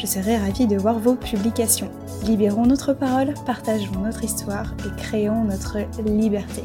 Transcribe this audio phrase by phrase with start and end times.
[0.00, 1.90] Je serai ravie de voir vos publications.
[2.22, 5.76] Libérons notre parole, partageons notre histoire et créons notre
[6.08, 6.62] liberté.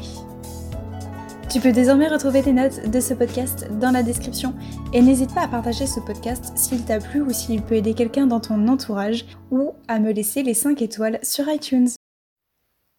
[1.50, 4.54] Tu peux désormais retrouver tes notes de ce podcast dans la description
[4.94, 8.26] et n'hésite pas à partager ce podcast s'il t'a plu ou s'il peut aider quelqu'un
[8.26, 11.90] dans ton entourage ou à me laisser les 5 étoiles sur iTunes.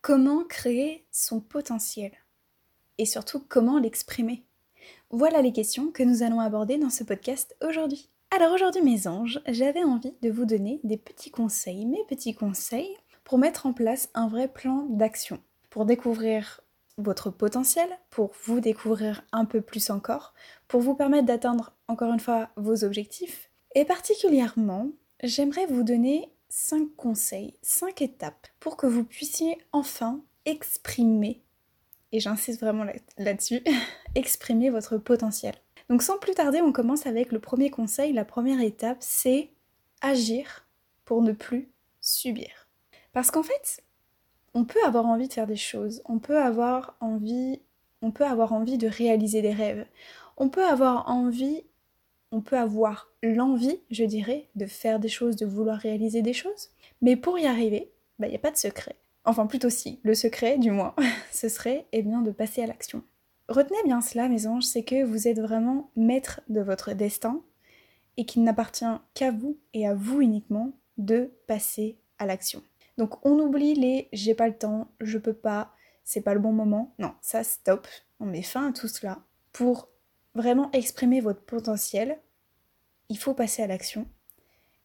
[0.03, 2.11] Comment créer son potentiel?
[2.99, 4.45] Et surtout comment l'exprimer?
[5.09, 8.11] Voilà les questions que nous allons aborder dans ce podcast aujourd'hui.
[8.29, 12.95] Alors aujourd'hui mes anges, j'avais envie de vous donner des petits conseils, mes petits conseils
[13.23, 16.61] pour mettre en place un vrai plan d'action, pour découvrir
[16.97, 20.33] votre potentiel, pour vous découvrir un peu plus encore,
[20.67, 23.49] pour vous permettre d'atteindre encore une fois vos objectifs.
[23.75, 24.91] Et particulièrement,
[25.23, 31.43] j'aimerais vous donner 5 conseils, 5 étapes pour que vous puissiez enfin exprimer,
[32.11, 32.85] et j'insiste vraiment
[33.17, 33.63] là-dessus,
[34.15, 35.55] exprimer votre potentiel.
[35.89, 38.13] Donc sans plus tarder, on commence avec le premier conseil.
[38.13, 39.49] La première étape, c'est
[40.01, 40.67] agir
[41.05, 41.69] pour ne plus
[42.01, 42.67] subir.
[43.13, 43.81] Parce qu'en fait,
[44.53, 47.61] on peut avoir envie de faire des choses, on peut avoir envie,
[48.01, 49.85] on peut avoir envie de réaliser des rêves,
[50.35, 51.63] on peut avoir envie,
[52.31, 56.69] on peut avoir l'envie, je dirais, de faire des choses, de vouloir réaliser des choses.
[57.01, 58.95] Mais pour y arriver, bah, il n'y a pas de secret.
[59.25, 60.95] Enfin, plutôt si, le secret, du moins,
[61.31, 63.03] ce serait eh bien, de passer à l'action.
[63.47, 67.41] Retenez bien cela, mes anges, c'est que vous êtes vraiment maître de votre destin
[68.17, 72.61] et qu'il n'appartient qu'à vous et à vous uniquement de passer à l'action.
[72.97, 75.71] Donc on oublie les j'ai pas le temps, je peux pas,
[76.03, 76.93] c'est pas le bon moment.
[76.99, 77.87] Non, ça stop.
[78.19, 79.19] On met fin à tout cela.
[79.53, 79.89] Pour
[80.35, 82.19] vraiment exprimer votre potentiel,
[83.09, 84.07] il faut passer à l'action.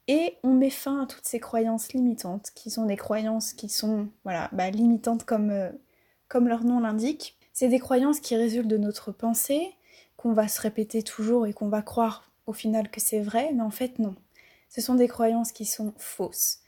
[0.09, 4.09] Et on met fin à toutes ces croyances limitantes, qui sont des croyances qui sont
[4.25, 5.71] voilà, bah, limitantes comme, euh,
[6.29, 9.75] comme leur nom l'indique, c'est des croyances qui résultent de notre pensée,
[10.17, 13.63] qu'on va se répéter toujours et qu'on va croire au final que c'est vrai, mais
[13.63, 14.15] en fait non.
[14.69, 16.61] Ce sont des croyances qui sont fausses,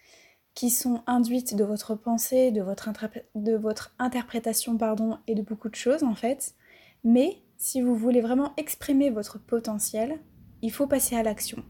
[0.55, 6.03] qui sont induites de votre pensée, de votre, interprétation pardon, et de beaucoup de choses
[6.03, 6.55] en fait.
[7.03, 10.21] Mais si vous voulez vraiment exprimer votre potentiel,
[10.63, 11.65] il faut passer à l'action.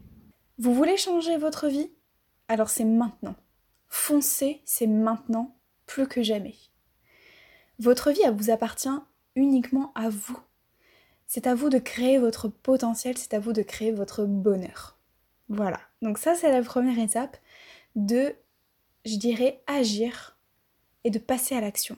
[0.57, 1.91] Vous voulez changer votre vie?
[2.47, 3.35] Alors c'est maintenant.
[3.87, 5.55] Foncez, c'est maintenant,
[5.85, 6.55] plus que jamais.
[7.79, 8.89] Votre vie, vous appartient
[9.35, 10.39] uniquement à vous.
[11.27, 14.97] C'est à vous de créer votre potentiel, c'est à vous de créer votre bonheur.
[15.49, 15.79] Voilà.
[16.01, 17.37] Donc ça, c'est la première étape
[17.95, 18.35] de,
[19.05, 20.37] je dirais, agir
[21.03, 21.97] et de passer à l'action.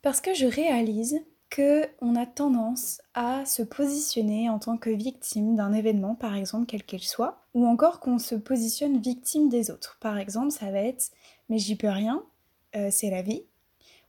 [0.00, 5.54] Parce que je réalise que on a tendance à se positionner en tant que victime
[5.54, 9.98] d'un événement, par exemple, quel qu'il soit, ou encore qu'on se positionne victime des autres.
[10.00, 11.10] Par exemple, ça va être
[11.52, 12.24] mais j'y peux rien,
[12.76, 13.42] euh, c'est la vie.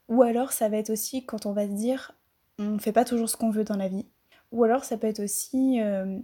[0.10, 2.14] Ou alors ça va être aussi quand on va se dire
[2.60, 4.06] on ne fait pas toujours ce qu'on veut dans la vie.
[4.52, 6.20] Ou alors ça peut être aussi, euh,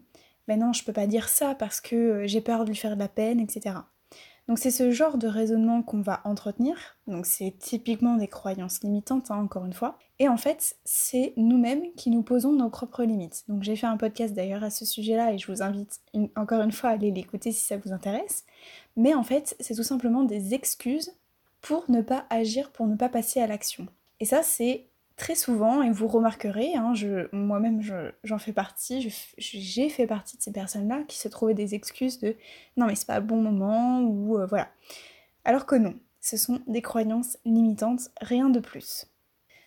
[0.47, 2.95] ben non, je peux pas dire ça parce que euh, j'ai peur de lui faire
[2.95, 3.75] de la peine, etc.
[4.47, 6.97] Donc c'est ce genre de raisonnement qu'on va entretenir.
[7.07, 9.97] Donc c'est typiquement des croyances limitantes, hein, encore une fois.
[10.17, 13.43] Et en fait, c'est nous-mêmes qui nous posons nos propres limites.
[13.47, 16.01] Donc j'ai fait un podcast d'ailleurs à ce sujet-là et je vous invite
[16.35, 18.43] encore une fois à aller l'écouter si ça vous intéresse.
[18.95, 21.11] Mais en fait, c'est tout simplement des excuses
[21.61, 23.87] pour ne pas agir, pour ne pas passer à l'action.
[24.19, 24.89] Et ça, c'est
[25.19, 26.93] très souvent, et vous remarquerez, hein,
[27.33, 27.81] moi-même
[28.23, 32.37] j'en fais partie, j'ai fait partie de ces personnes-là qui se trouvaient des excuses de
[32.77, 34.69] non mais c'est pas le bon moment ou euh, voilà.
[35.43, 39.07] Alors que non, ce sont des croyances limitantes, rien de plus.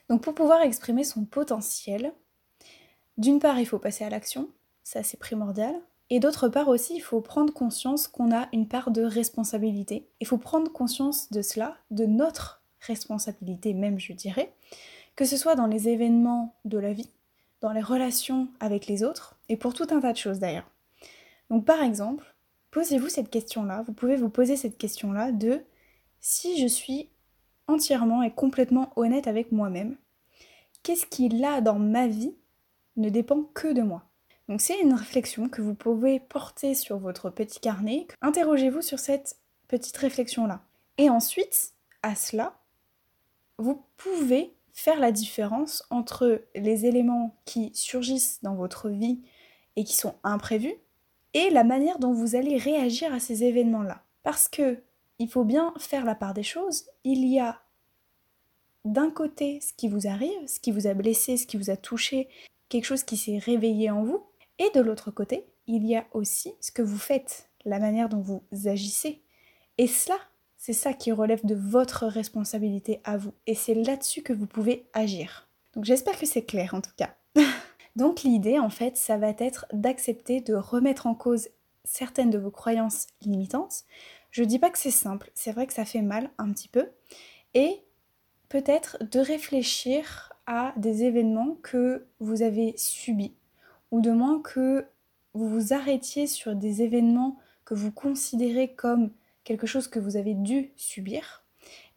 [0.09, 2.15] Donc pour pouvoir exprimer son potentiel,
[3.19, 4.49] d'une part il faut passer à l'action,
[4.83, 5.75] ça c'est primordial,
[6.15, 10.07] et d'autre part aussi il faut prendre conscience qu'on a une part de responsabilité.
[10.21, 14.53] Il faut prendre conscience de cela, de notre responsabilité même je dirais,
[15.17, 17.09] que ce soit dans les événements de la vie,
[17.63, 20.71] dans les relations avec les autres, et pour tout un tas de choses d'ailleurs.
[21.49, 22.35] Donc par exemple,
[22.73, 25.63] posez-vous cette question-là, vous pouvez vous poser cette question-là de
[26.21, 27.09] si je suis
[27.69, 29.97] entièrement et complètement honnête avec moi-même,
[30.83, 32.35] qu'est-ce qui là dans ma vie
[32.97, 34.12] ne dépend que de moi?
[34.53, 38.07] Donc c'est une réflexion que vous pouvez porter sur votre petit carnet.
[38.21, 40.61] Interrogez-vous sur cette petite réflexion-là.
[40.99, 41.73] Et ensuite,
[42.03, 42.61] à cela,
[43.57, 49.23] vous pouvez faire la différence entre les éléments qui surgissent dans votre vie
[49.77, 50.75] et qui sont imprévus
[51.33, 54.05] et la manière dont vous allez réagir à ces événements-là.
[54.23, 54.83] Parce que
[55.19, 57.63] il faut bien faire la part des choses, il y a
[58.85, 61.77] d'un côté ce qui vous arrive, ce qui vous a blessé, ce qui vous a
[61.79, 62.29] touché,
[62.69, 64.27] quelque chose qui s'est réveillé en vous,
[64.59, 68.21] et de l'autre côté, il y a aussi ce que vous faites, la manière dont
[68.21, 69.23] vous agissez.
[69.79, 70.17] Et cela,
[70.57, 73.35] c'est ça qui relève de votre responsabilité à vous.
[73.49, 75.49] Et c'est là-dessus que vous pouvez agir.
[75.75, 77.17] Donc j'espère que c'est clair en tout cas.
[77.97, 81.49] Donc l'idée en fait, ça va être d'accepter de remettre en cause
[81.85, 83.85] certaines de vos croyances limitantes.
[84.31, 86.91] Je dis pas que c'est simple, c'est vrai que ça fait mal un petit peu.
[87.55, 87.83] Et
[88.49, 93.35] peut-être de réfléchir à des événements que vous avez subis,
[93.93, 94.85] ou de moins que
[95.35, 99.13] vous vous arrêtiez sur des événements que vous considérez comme
[99.45, 101.43] quelque chose que vous avez dû subir,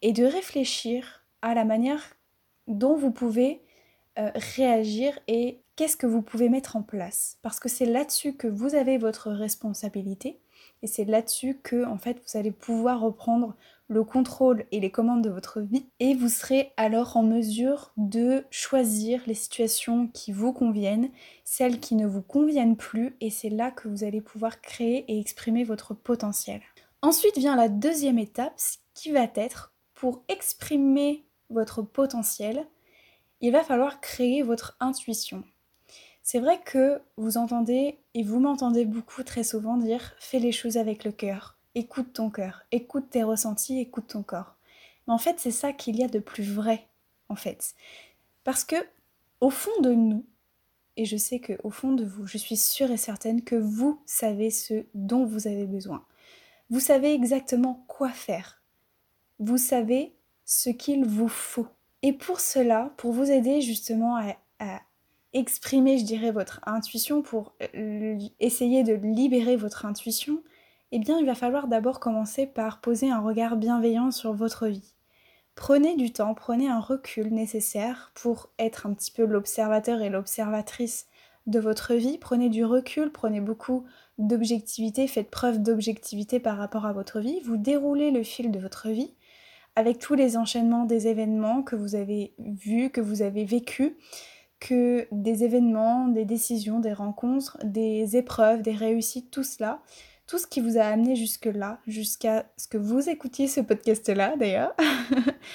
[0.01, 2.15] et de réfléchir à la manière
[2.67, 3.61] dont vous pouvez
[4.19, 7.37] euh, réagir et qu'est-ce que vous pouvez mettre en place.
[7.41, 10.39] Parce que c'est là-dessus que vous avez votre responsabilité
[10.81, 13.55] et c'est là-dessus que en fait vous allez pouvoir reprendre
[13.87, 18.43] le contrôle et les commandes de votre vie et vous serez alors en mesure de
[18.49, 21.11] choisir les situations qui vous conviennent,
[21.43, 25.19] celles qui ne vous conviennent plus et c'est là que vous allez pouvoir créer et
[25.19, 26.61] exprimer votre potentiel.
[27.01, 28.59] Ensuite vient la deuxième étape
[28.93, 32.65] qui va être pour exprimer votre potentiel,
[33.41, 35.43] il va falloir créer votre intuition.
[36.23, 40.77] C'est vrai que vous entendez, et vous m'entendez beaucoup très souvent dire fais les choses
[40.77, 44.55] avec le cœur, écoute ton cœur, écoute tes ressentis, écoute ton corps.
[45.07, 46.87] Mais en fait, c'est ça qu'il y a de plus vrai,
[47.29, 47.75] en fait.
[48.43, 48.75] Parce que,
[49.41, 50.25] au fond de nous,
[50.97, 54.01] et je sais que au fond de vous, je suis sûre et certaine que vous
[54.05, 56.05] savez ce dont vous avez besoin.
[56.69, 58.61] Vous savez exactement quoi faire.
[59.39, 61.67] Vous savez ce qu'il vous faut.
[62.01, 64.35] Et pour cela, pour vous aider justement à,
[65.33, 70.41] exprimer, je dirais, votre intuition, pour euh, essayer de libérer votre intuition,
[70.95, 74.93] eh bien, il va falloir d'abord commencer par poser un regard bienveillant sur votre vie.
[75.53, 81.07] Prenez du temps, prenez un recul nécessaire pour être un petit peu l'observateur et l'observatrice
[81.47, 82.17] de votre vie.
[82.17, 83.83] Prenez du recul, prenez beaucoup
[84.19, 87.41] d'objectivité, faites preuve d'objectivité par rapport à votre vie.
[87.43, 89.15] Vous déroulez le fil de votre vie
[89.75, 93.91] avec tous les enchaînements des événements que vous avez vus, que vous avez vécus,
[94.61, 99.81] que des événements, des décisions, des rencontres, des épreuves, des réussites, tout cela,
[100.27, 104.75] tout ce qui vous a amené jusque-là, jusqu'à ce que vous écoutiez ce podcast-là d'ailleurs,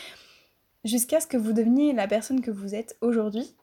[0.84, 3.56] jusqu'à ce que vous deveniez la personne que vous êtes aujourd'hui.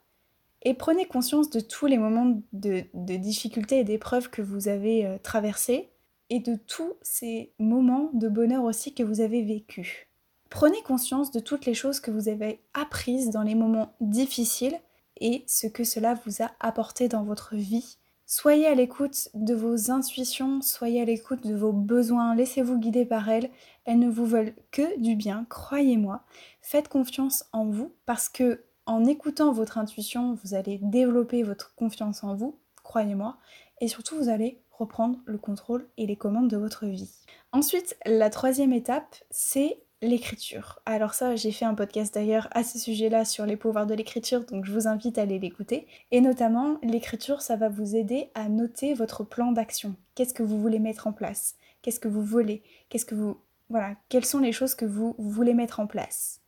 [0.63, 5.06] Et prenez conscience de tous les moments de, de difficultés et d'épreuves que vous avez
[5.06, 5.89] euh, traversés
[6.30, 10.07] et de tous ces moments de bonheur aussi que vous avez vécus.
[10.50, 14.80] Prenez conscience de toutes les choses que vous avez apprises dans les moments difficiles
[15.19, 17.98] et ce que cela vous a apporté dans votre vie.
[18.29, 23.29] Soyez à l'écoute de vos intuitions, soyez à l'écoute de vos besoins, laissez-vous guider par
[23.29, 23.50] elles.
[23.85, 26.25] Elles ne vous veulent que du bien, croyez-moi.
[26.59, 32.21] Faites confiance en vous parce que en écoutant votre intuition, vous allez développer votre confiance
[32.25, 33.38] en vous, croyez-moi,
[33.79, 37.09] et surtout vous allez reprendre le contrôle et les commandes de votre vie.
[37.53, 40.79] Ensuite, la troisième étape, c'est l'écriture.
[40.85, 44.45] Alors ça, j'ai fait un podcast d'ailleurs à ce sujet-là sur les pouvoirs de l'écriture,
[44.45, 45.88] donc je vous invite à aller l'écouter.
[46.11, 49.95] Et notamment, l'écriture, ça va vous aider à noter votre plan d'action.
[50.16, 51.56] Qu'est-ce que vous voulez mettre en place?
[51.81, 52.63] Qu'est-ce que vous voulez?
[52.89, 53.37] Qu'est-ce que vous...
[53.69, 56.42] Voilà, quelles sont les choses que vous voulez mettre en place?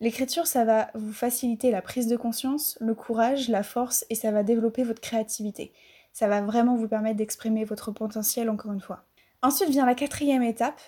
[0.00, 4.32] L'écriture, ça va vous faciliter la prise de conscience, le courage, la force, et ça
[4.32, 5.72] va développer votre créativité.
[6.12, 9.04] Ça va vraiment vous permettre d'exprimer votre potentiel encore une fois.
[9.42, 10.80] Ensuite vient la quatrième étape,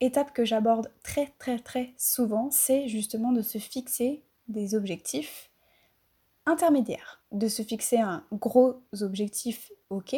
[0.00, 5.50] étape que j'aborde très très très souvent, c'est justement de se fixer des objectifs
[6.46, 7.20] intermédiaires.
[7.32, 10.16] De se fixer un gros objectif, ok,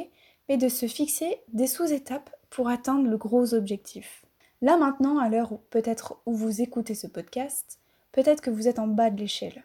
[0.49, 4.25] mais de se fixer des sous-étapes pour atteindre le gros objectif.
[4.63, 7.79] Là maintenant, à l'heure peut-être où vous écoutez ce podcast,
[8.13, 9.65] peut-être que vous êtes en bas de l'échelle.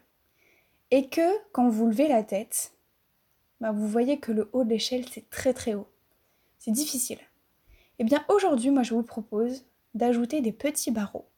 [0.90, 2.72] Et que quand vous levez la tête,
[3.60, 5.88] bah, vous voyez que le haut de l'échelle, c'est très très haut.
[6.58, 7.18] C'est difficile.
[7.98, 9.64] Eh bien aujourd'hui, moi je vous propose
[9.96, 11.28] d'ajouter des petits barreaux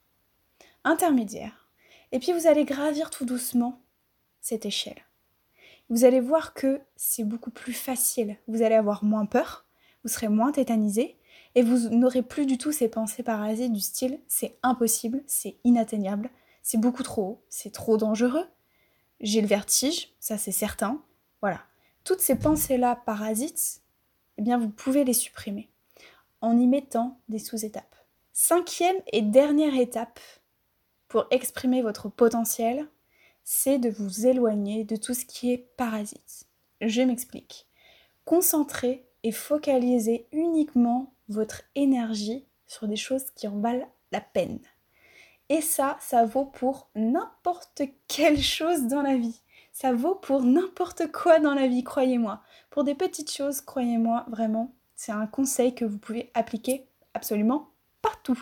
[0.85, 1.69] intermédiaires.
[2.13, 3.81] Et puis vous allez gravir tout doucement
[4.41, 5.03] cette échelle.
[5.91, 8.37] Vous allez voir que c'est beaucoup plus facile.
[8.47, 9.67] Vous allez avoir moins peur,
[10.03, 11.17] vous serez moins tétanisé
[11.55, 16.31] et vous n'aurez plus du tout ces pensées parasites du style c'est impossible, c'est inatteignable,
[16.63, 18.47] c'est beaucoup trop haut, c'est trop dangereux,
[19.21, 21.03] j'ai le vertige, ça c'est certain.
[21.41, 21.61] Voilà.
[22.05, 23.83] Toutes ces pensées-là parasites,
[24.37, 25.71] eh bien vous pouvez les supprimer
[26.41, 27.98] en y mettant des sous-étapes.
[28.41, 30.21] Cinquième et dernière étape
[31.09, 32.87] pour exprimer votre potentiel,
[33.43, 36.47] c'est de vous éloigner de tout ce qui est parasite.
[36.81, 37.67] Je m'explique.
[38.25, 44.61] Concentrez et focalisez uniquement votre énergie sur des choses qui en valent la peine.
[45.49, 49.43] Et ça, ça vaut pour n'importe quelle chose dans la vie.
[49.73, 52.41] Ça vaut pour n'importe quoi dans la vie, croyez-moi.
[52.71, 58.39] Pour des petites choses, croyez-moi, vraiment, c'est un conseil que vous pouvez appliquer absolument partout.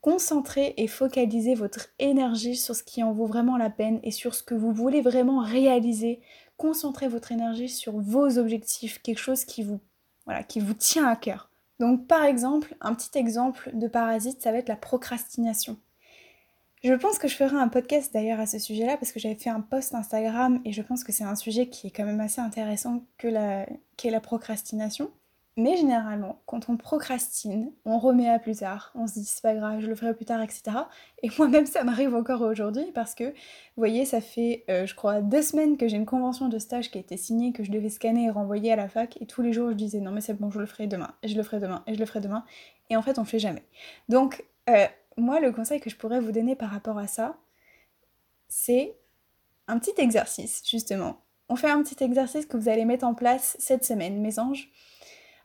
[0.00, 4.34] Concentrez et focalisez votre énergie sur ce qui en vaut vraiment la peine et sur
[4.34, 6.20] ce que vous voulez vraiment réaliser.
[6.56, 9.80] Concentrez votre énergie sur vos objectifs, quelque chose qui vous,
[10.24, 11.50] voilà, qui vous tient à cœur.
[11.80, 15.78] Donc par exemple, un petit exemple de parasite, ça va être la procrastination.
[16.84, 19.50] Je pense que je ferai un podcast d'ailleurs à ce sujet-là parce que j'avais fait
[19.50, 22.40] un post Instagram et je pense que c'est un sujet qui est quand même assez
[22.40, 23.28] intéressant que
[23.96, 25.10] qu'est la procrastination.
[25.58, 29.56] Mais généralement, quand on procrastine, on remet à plus tard, on se dit c'est pas
[29.56, 30.62] grave, je le ferai plus tard, etc.
[31.24, 33.34] Et moi-même, ça m'arrive encore aujourd'hui parce que, vous
[33.76, 36.98] voyez, ça fait, euh, je crois, deux semaines que j'ai une convention de stage qui
[36.98, 39.52] a été signée, que je devais scanner et renvoyer à la fac, et tous les
[39.52, 41.58] jours je disais non mais c'est bon, je le ferai demain, et je le ferai
[41.58, 42.44] demain, et je le ferai demain,
[42.88, 43.64] et en fait on le fait jamais.
[44.08, 44.86] Donc, euh,
[45.16, 47.36] moi, le conseil que je pourrais vous donner par rapport à ça,
[48.46, 48.96] c'est
[49.66, 51.20] un petit exercice, justement.
[51.48, 54.70] On fait un petit exercice que vous allez mettre en place cette semaine, mes anges.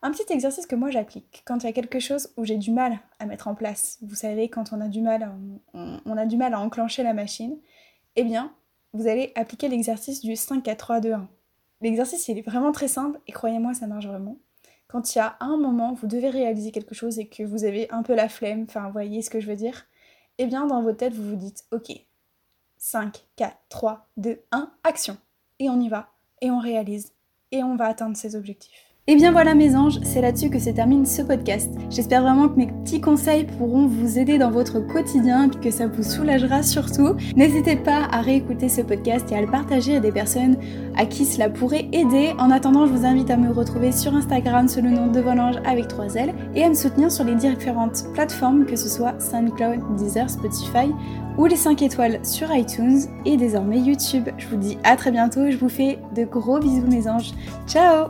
[0.06, 2.72] Un petit exercice que moi j'applique quand il y a quelque chose où j'ai du
[2.72, 4.00] mal à mettre en place.
[4.02, 5.32] Vous savez, quand on a du mal,
[5.74, 7.58] on, a du mal à enclencher la machine.
[8.18, 8.54] Eh bien,
[8.92, 11.30] vous allez appliquer l'exercice du 5, 4, 3, 2, 1.
[11.80, 14.38] L'exercice, il est vraiment très simple et croyez-moi, ça marche vraiment.
[14.90, 17.90] Quand il y a un moment, vous devez réaliser quelque chose et que vous avez
[17.90, 19.86] un peu la flemme, enfin, voyez ce que je veux dire,
[20.38, 21.94] eh bien, dans votre tête, vous vous dites, ok,
[22.78, 25.16] 5, 4, 3, 2, 1, action.
[25.60, 26.10] Et on y va,
[26.42, 27.14] et on réalise,
[27.52, 28.93] et on va atteindre ses objectifs.
[29.06, 31.70] Et bien voilà mes anges, c'est là-dessus que se termine ce podcast.
[31.90, 35.88] J'espère vraiment que mes petits conseils pourront vous aider dans votre quotidien et que ça
[35.88, 37.18] vous soulagera surtout.
[37.36, 40.56] N'hésitez pas à réécouter ce podcast et à le partager à des personnes
[40.96, 42.32] à qui cela pourrait aider.
[42.40, 45.58] En attendant, je vous invite à me retrouver sur Instagram sous le nom de Volange
[45.66, 49.98] avec 3 L et à me soutenir sur les différentes plateformes que ce soit SoundCloud,
[49.98, 50.94] Deezer, Spotify
[51.38, 54.30] ou les 5 étoiles sur iTunes et désormais YouTube.
[54.38, 57.34] Je vous dis à très bientôt, je vous fais de gros bisous mes anges.
[57.68, 58.08] Ciao